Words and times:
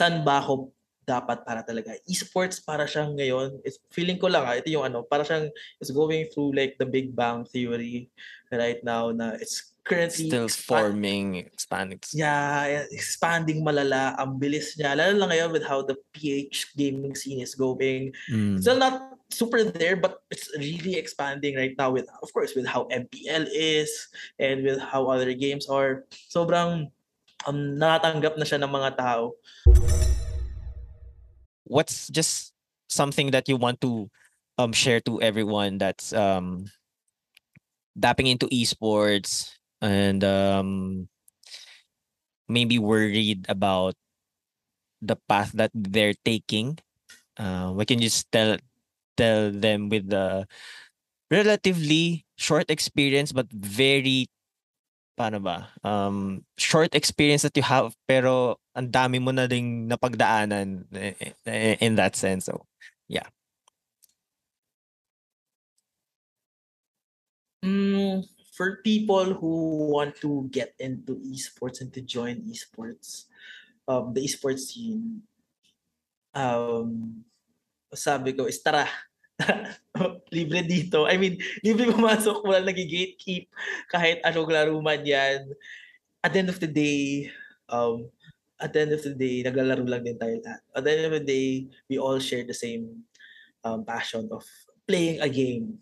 saan 0.00 0.24
ba 0.24 0.40
ako 0.40 0.72
dapat 1.04 1.42
para 1.44 1.60
talaga. 1.60 1.92
Esports 2.08 2.62
para 2.62 2.88
siyang 2.88 3.12
ngayon, 3.18 3.60
it's, 3.66 3.82
feeling 3.92 4.16
ko 4.16 4.30
lang, 4.30 4.46
ah, 4.46 4.56
ito 4.56 4.70
yung 4.72 4.86
ano, 4.86 5.02
para 5.04 5.26
siyang 5.26 5.50
it's 5.82 5.92
going 5.92 6.24
through 6.32 6.54
like 6.56 6.78
the 6.80 6.86
Big 6.86 7.12
Bang 7.12 7.44
Theory 7.44 8.08
right 8.48 8.80
now 8.80 9.10
na 9.10 9.34
it's 9.36 9.74
currently 9.82 10.30
Still 10.30 10.46
expand- 10.46 10.94
forming, 10.94 11.28
expanding. 11.50 12.00
Yeah, 12.14 12.86
expanding 12.94 13.60
malala. 13.66 14.14
Ang 14.22 14.38
bilis 14.38 14.78
niya. 14.78 14.94
Lalo 14.94 15.18
lang 15.18 15.30
ngayon 15.34 15.50
with 15.50 15.66
how 15.66 15.82
the 15.82 15.98
PH 16.14 16.78
gaming 16.78 17.18
scene 17.18 17.42
is 17.42 17.58
going. 17.58 18.14
Mm. 18.30 18.62
Still 18.62 18.78
not 18.78 19.18
super 19.34 19.66
there, 19.66 19.98
but 19.98 20.22
it's 20.30 20.50
really 20.58 20.94
expanding 20.94 21.56
right 21.58 21.74
now 21.74 21.90
with, 21.90 22.06
of 22.22 22.30
course, 22.30 22.54
with 22.54 22.66
how 22.66 22.86
MPL 22.92 23.50
is 23.50 23.90
and 24.38 24.62
with 24.62 24.78
how 24.78 25.10
other 25.10 25.32
games 25.34 25.66
are. 25.66 26.06
Sobrang 26.30 26.92
um, 27.48 27.78
natatanggap 27.78 28.36
na 28.36 28.46
siya 28.46 28.60
ng 28.60 28.72
mga 28.72 28.90
tao. 28.98 29.32
What's 31.64 32.08
just 32.08 32.52
something 32.88 33.30
that 33.30 33.48
you 33.48 33.56
want 33.56 33.80
to 33.82 34.10
um 34.58 34.72
share 34.72 35.00
to 35.02 35.22
everyone 35.22 35.78
that's 35.78 36.12
um 36.12 36.66
dapping 37.98 38.28
into 38.28 38.46
esports 38.48 39.50
and 39.80 40.22
um 40.24 41.08
maybe 42.48 42.78
worried 42.78 43.46
about 43.48 43.94
the 45.00 45.16
path 45.28 45.52
that 45.56 45.70
they're 45.74 46.16
taking? 46.24 46.78
Uh 47.38 47.72
we 47.76 47.84
can 47.86 48.00
just 48.00 48.30
tell 48.32 48.58
tell 49.16 49.50
them 49.52 49.88
with 49.90 50.10
the 50.10 50.46
relatively 51.30 52.26
short 52.36 52.70
experience 52.70 53.32
but 53.32 53.48
very 53.52 54.28
paano 55.20 55.36
ba? 55.44 55.68
Um 55.84 56.48
short 56.56 56.96
experience 56.96 57.44
that 57.44 57.52
you 57.52 57.66
have 57.68 57.92
pero 58.08 58.56
ang 58.72 58.88
dami 58.88 59.20
mo 59.20 59.36
na 59.36 59.44
ding 59.44 59.84
napagdaanan 59.84 60.88
eh, 60.96 61.36
eh, 61.44 61.76
in 61.84 62.00
that 62.00 62.16
sense. 62.16 62.48
So 62.48 62.64
Mm, 67.60 68.24
for 68.56 68.80
people 68.80 69.36
who 69.36 69.92
want 69.92 70.16
to 70.24 70.48
get 70.50 70.72
into 70.80 71.20
esports 71.20 71.80
and 71.80 71.92
to 71.92 72.00
join 72.00 72.40
esports, 72.48 73.28
um, 73.86 74.12
the 74.14 74.24
esports 74.24 74.72
scene, 74.72 75.22
um, 76.34 77.24
sabi 77.92 78.32
ko 78.32 78.48
is 78.48 78.60
tara. 78.64 78.88
libre 80.30 80.62
dito. 80.62 81.04
I 81.04 81.18
mean, 81.18 81.36
libre 81.62 81.90
pumasok, 81.90 82.46
wala 82.46 82.64
nag-gatekeep 82.64 83.50
kahit 83.90 84.22
anong 84.24 84.50
laro 84.50 84.78
yan. 85.02 85.50
At 86.22 86.32
the 86.32 86.38
end 86.40 86.50
of 86.50 86.60
the 86.60 86.70
day, 86.70 87.30
um, 87.68 88.08
at 88.60 88.72
the 88.72 88.80
end 88.84 88.92
of 88.92 89.02
the 89.02 89.16
day, 89.16 89.42
naglalaro 89.42 89.84
lang 89.88 90.04
din 90.04 90.20
tayo 90.20 90.36
lahat. 90.40 90.62
At 90.76 90.82
the 90.84 90.90
end 90.92 91.04
of 91.08 91.14
the 91.16 91.24
day, 91.24 91.48
we 91.88 91.96
all 91.96 92.20
share 92.20 92.44
the 92.44 92.56
same 92.56 93.08
um, 93.64 93.84
passion 93.84 94.28
of 94.30 94.44
playing 94.84 95.20
a 95.24 95.28
game. 95.28 95.80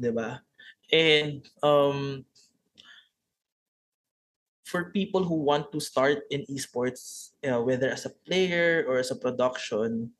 'di 0.00 0.10
ba? 0.16 0.40
And 0.88 1.44
um, 1.60 2.24
for 4.64 4.90
people 4.90 5.22
who 5.22 5.44
want 5.44 5.68
to 5.76 5.78
start 5.78 6.24
in 6.32 6.48
esports, 6.48 7.36
uh, 7.44 7.60
whether 7.60 7.92
as 7.92 8.08
a 8.08 8.16
player 8.24 8.88
or 8.88 8.98
as 8.98 9.12
a 9.12 9.20
production, 9.20 10.10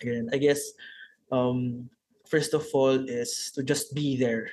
again, 0.00 0.32
I 0.32 0.40
guess 0.40 0.72
um, 1.30 1.90
first 2.30 2.54
of 2.54 2.62
all 2.72 2.94
is 3.10 3.50
to 3.58 3.66
just 3.66 3.92
be 3.92 4.14
there. 4.14 4.48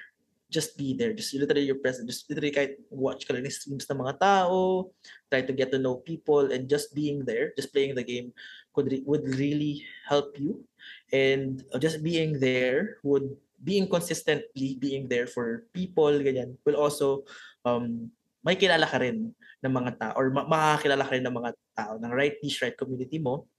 Just 0.50 0.76
be 0.80 0.98
there. 0.98 1.14
Just 1.14 1.36
literally 1.38 1.70
your 1.70 1.78
present. 1.78 2.10
Just 2.10 2.26
literally 2.26 2.56
kahit 2.56 2.82
watch 2.90 3.30
ka 3.30 3.36
lang 3.36 3.46
ng 3.46 3.54
streams 3.54 3.86
ng 3.86 4.02
mga 4.02 4.18
tao, 4.18 4.90
try 5.30 5.46
to 5.46 5.54
get 5.54 5.70
to 5.70 5.78
know 5.78 6.02
people, 6.02 6.50
and 6.50 6.66
just 6.66 6.96
being 6.96 7.22
there, 7.28 7.52
just 7.54 7.70
playing 7.70 7.94
the 7.94 8.04
game 8.04 8.32
could 8.72 8.88
re- 8.90 9.06
would 9.06 9.28
really 9.38 9.84
help 10.08 10.40
you. 10.40 10.64
And 11.12 11.62
uh, 11.76 11.78
just 11.78 12.00
being 12.00 12.40
there 12.40 12.98
would 13.04 13.28
being 13.62 13.90
consistently 13.90 14.78
being 14.78 15.10
there 15.10 15.26
for 15.26 15.66
people 15.74 16.14
ganyan 16.22 16.54
will 16.62 16.78
also 16.78 17.26
um 17.66 18.06
may 18.46 18.54
kilala 18.54 18.86
ka 18.86 19.02
rin 19.02 19.34
ng 19.66 19.74
mga 19.74 19.92
tao 19.98 20.14
or 20.14 20.30
ma- 20.30 20.46
makakakilala 20.46 21.04
ka 21.04 21.14
rin 21.18 21.26
ng 21.26 21.36
mga 21.36 21.52
tao 21.74 21.94
ng 21.98 22.14
right 22.14 22.38
niche 22.46 22.62
right 22.62 22.78
community 22.78 23.18
mo 23.18 23.50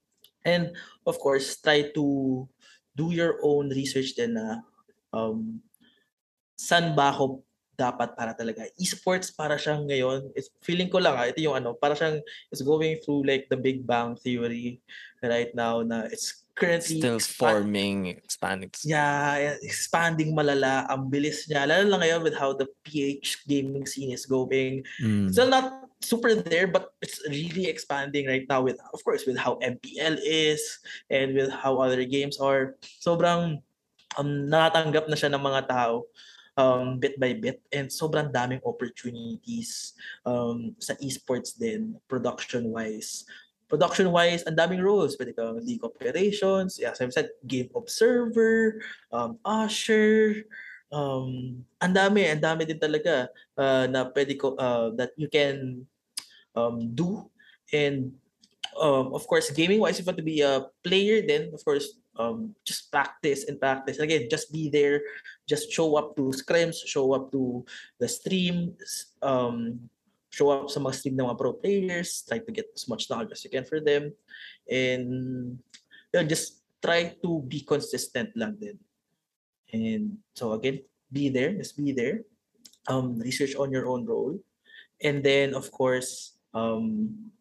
and 0.47 0.71
of 1.03 1.19
course 1.19 1.59
try 1.59 1.83
to 1.91 2.47
do 2.99 3.15
your 3.15 3.39
own 3.39 3.71
research 3.71 4.19
din 4.19 4.35
na 4.35 4.59
um 5.15 5.63
saan 6.59 6.91
ba 6.91 7.15
ako 7.15 7.39
dapat 7.79 8.11
para 8.11 8.35
talaga 8.35 8.67
esports 8.75 9.31
para 9.31 9.55
siyang 9.55 9.87
ngayon 9.87 10.27
it's, 10.35 10.51
feeling 10.59 10.91
ko 10.91 10.99
lang 10.99 11.15
ah, 11.15 11.31
ito 11.31 11.39
yung 11.39 11.55
ano 11.55 11.71
para 11.71 11.95
siyang 11.95 12.19
it's 12.51 12.59
going 12.59 12.99
through 12.99 13.23
like 13.23 13.47
the 13.47 13.55
big 13.55 13.87
bang 13.87 14.19
theory 14.19 14.83
right 15.23 15.55
now 15.55 15.79
na 15.79 16.03
it's 16.11 16.43
currently 16.59 16.99
still 16.99 17.15
expand- 17.15 17.63
forming 17.63 17.99
expanding 18.19 18.69
Yeah, 18.83 19.55
expanding 19.63 20.35
malala. 20.35 20.83
Ang 20.91 21.07
bilis 21.07 21.47
niya. 21.47 21.63
Lalo 21.63 21.87
lang 21.87 22.03
ngayon 22.03 22.21
with 22.27 22.35
how 22.35 22.51
the 22.51 22.67
PH 22.83 23.47
gaming 23.47 23.87
scene 23.87 24.11
is 24.11 24.27
going. 24.27 24.83
Mm. 24.99 25.31
Still 25.31 25.47
not 25.47 25.88
super 26.01 26.35
there, 26.35 26.67
but 26.67 26.93
it's 27.01 27.21
really 27.27 27.67
expanding 27.67 28.27
right 28.27 28.45
now 28.47 28.61
with, 28.61 28.79
of 28.93 29.03
course, 29.03 29.25
with 29.25 29.37
how 29.37 29.59
MPL 29.59 30.19
is 30.23 30.61
and 31.09 31.35
with 31.35 31.51
how 31.51 31.77
other 31.77 32.03
games 32.05 32.39
are. 32.39 32.75
Sobrang 33.03 33.61
um, 34.17 34.29
natatanggap 34.47 35.07
na 35.11 35.17
siya 35.19 35.31
ng 35.35 35.43
mga 35.43 35.67
tao 35.67 36.07
um, 36.57 36.99
bit 36.99 37.19
by 37.19 37.33
bit 37.35 37.61
and 37.71 37.87
sobrang 37.87 38.31
daming 38.31 38.63
opportunities 38.63 39.93
um, 40.25 40.75
sa 40.79 40.95
esports 40.99 41.55
din, 41.55 41.95
production-wise 42.07 43.27
production-wise, 43.69 44.43
ang 44.49 44.57
daming 44.57 44.81
roles. 44.81 45.13
Pwede 45.15 45.37
kang 45.37 45.61
league 45.61 45.85
operations, 45.85 46.81
as 46.81 46.99
I've 46.99 47.13
said, 47.13 47.29
game 47.45 47.69
observer, 47.77 48.81
um, 49.13 49.37
usher, 49.45 50.43
um, 50.91 51.61
ang 51.81 51.93
dami, 51.93 52.27
ang 52.27 52.41
dami 52.41 52.65
din 52.65 52.79
talaga 52.79 53.29
uh, 53.57 53.85
na 53.87 54.09
pwede 54.09 54.37
ko, 54.37 54.53
uh, 54.57 54.93
that 54.97 55.13
you 55.15 55.29
can 55.29 55.85
um, 56.55 56.91
do. 56.93 57.29
And 57.73 58.13
um, 58.77 59.13
of 59.13 59.25
course, 59.25 59.49
gaming-wise, 59.51 59.97
if 59.97 60.05
you 60.05 60.09
want 60.09 60.21
to 60.21 60.25
be 60.25 60.41
a 60.41 60.65
player, 60.83 61.21
then 61.25 61.53
of 61.53 61.61
course, 61.65 61.97
um, 62.17 62.53
just 62.65 62.91
practice 62.91 63.45
and 63.47 63.59
practice. 63.59 63.97
And 63.97 64.09
again, 64.09 64.27
just 64.29 64.51
be 64.51 64.69
there, 64.69 65.01
just 65.47 65.71
show 65.71 65.95
up 65.95 66.15
to 66.17 66.33
scrims, 66.35 66.81
show 66.85 67.13
up 67.13 67.31
to 67.31 67.65
the 67.99 68.07
streams 68.07 69.15
um, 69.21 69.89
show 70.29 70.53
up 70.53 70.69
sa 70.69 70.79
mga 70.79 70.95
stream 70.95 71.15
ng 71.17 71.25
mga 71.25 71.39
pro 71.41 71.53
players, 71.57 72.21
try 72.23 72.37
to 72.37 72.53
get 72.53 72.69
as 72.73 72.85
much 72.85 73.09
knowledge 73.09 73.33
as 73.33 73.43
you 73.43 73.49
can 73.49 73.65
for 73.65 73.81
them. 73.81 74.13
And 74.69 75.57
yun, 76.13 76.25
just 76.29 76.61
try 76.79 77.17
to 77.25 77.41
be 77.43 77.65
consistent 77.65 78.37
lang 78.37 78.55
din. 78.61 78.77
And 79.73 80.17
so 80.33 80.53
again, 80.53 80.81
be 81.11 81.29
there, 81.29 81.53
just 81.53 81.77
be 81.77 81.91
there. 81.91 82.23
Um, 82.87 83.19
research 83.19 83.55
on 83.55 83.71
your 83.71 83.87
own 83.87 84.05
role. 84.05 84.39
And 85.01 85.23
then, 85.23 85.53
of 85.53 85.71
course, 85.71 86.37
um, 86.53 87.31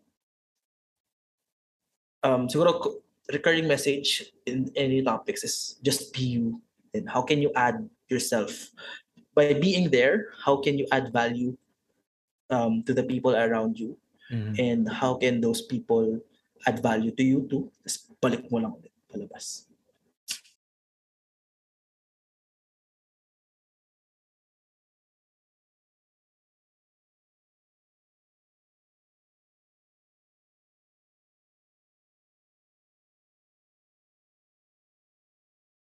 um, 2.22 2.48
siguro 2.48 3.00
recurring 3.32 3.66
message 3.66 4.32
in 4.46 4.70
any 4.76 5.02
topics 5.02 5.44
is 5.44 5.76
just 5.82 6.12
be 6.12 6.38
you. 6.38 6.60
And 6.94 7.08
how 7.08 7.22
can 7.22 7.40
you 7.40 7.52
add 7.56 7.88
yourself? 8.08 8.70
By 9.34 9.54
being 9.54 9.90
there, 9.90 10.32
how 10.44 10.60
can 10.60 10.78
you 10.78 10.86
add 10.92 11.12
value 11.12 11.56
um, 12.50 12.82
to 12.84 12.94
the 12.94 13.04
people 13.04 13.36
around 13.36 13.78
you 13.78 13.96
Mhm. 14.30 14.58
and 14.58 14.82
how 14.88 15.14
can 15.16 15.40
those 15.40 15.62
people 15.62 16.20
add 16.66 16.80
value 16.82 17.12
to 17.12 17.24
you 17.24 17.48
too 17.48 17.72
tapos 17.84 18.12
balik 18.20 18.44
mo 18.52 18.60
lang 18.60 18.72
ulit 18.76 18.92
palabas 19.08 19.67